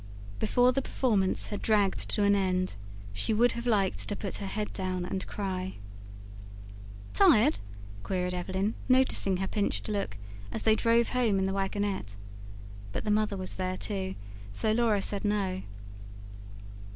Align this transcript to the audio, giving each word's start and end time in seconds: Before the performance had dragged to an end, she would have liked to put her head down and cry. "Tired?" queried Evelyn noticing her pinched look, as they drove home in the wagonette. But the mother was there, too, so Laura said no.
Before 0.39 0.71
the 0.71 0.81
performance 0.81 1.45
had 1.53 1.61
dragged 1.61 2.09
to 2.09 2.23
an 2.23 2.33
end, 2.35 2.75
she 3.13 3.35
would 3.35 3.51
have 3.51 3.67
liked 3.67 4.09
to 4.09 4.15
put 4.15 4.37
her 4.37 4.47
head 4.47 4.73
down 4.73 5.05
and 5.05 5.27
cry. 5.27 5.75
"Tired?" 7.13 7.59
queried 8.01 8.33
Evelyn 8.33 8.73
noticing 8.89 9.37
her 9.37 9.47
pinched 9.47 9.87
look, 9.87 10.17
as 10.51 10.63
they 10.63 10.75
drove 10.75 11.09
home 11.09 11.37
in 11.37 11.45
the 11.45 11.53
wagonette. 11.53 12.17
But 12.91 13.03
the 13.03 13.11
mother 13.11 13.37
was 13.37 13.53
there, 13.57 13.77
too, 13.77 14.15
so 14.51 14.71
Laura 14.71 15.03
said 15.03 15.23
no. 15.23 15.61